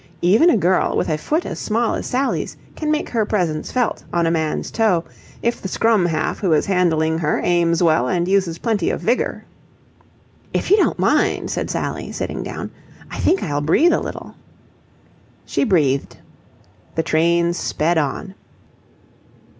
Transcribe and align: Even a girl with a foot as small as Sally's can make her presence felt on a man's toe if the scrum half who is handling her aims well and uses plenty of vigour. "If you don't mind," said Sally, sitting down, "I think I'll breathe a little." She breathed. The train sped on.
Even 0.23 0.49
a 0.49 0.57
girl 0.57 0.97
with 0.97 1.09
a 1.09 1.17
foot 1.19 1.45
as 1.45 1.59
small 1.59 1.93
as 1.93 2.07
Sally's 2.07 2.57
can 2.75 2.89
make 2.89 3.09
her 3.09 3.23
presence 3.23 3.71
felt 3.71 4.03
on 4.11 4.25
a 4.25 4.31
man's 4.31 4.71
toe 4.71 5.03
if 5.43 5.61
the 5.61 5.67
scrum 5.67 6.07
half 6.07 6.39
who 6.39 6.53
is 6.53 6.65
handling 6.65 7.19
her 7.19 7.39
aims 7.43 7.83
well 7.83 8.07
and 8.07 8.27
uses 8.27 8.57
plenty 8.57 8.89
of 8.89 8.99
vigour. 8.99 9.45
"If 10.53 10.71
you 10.71 10.77
don't 10.77 10.97
mind," 10.97 11.51
said 11.51 11.69
Sally, 11.69 12.11
sitting 12.11 12.41
down, 12.41 12.71
"I 13.11 13.19
think 13.19 13.43
I'll 13.43 13.61
breathe 13.61 13.93
a 13.93 13.99
little." 13.99 14.33
She 15.45 15.63
breathed. 15.65 16.17
The 16.95 17.03
train 17.03 17.53
sped 17.53 17.99
on. 17.99 18.33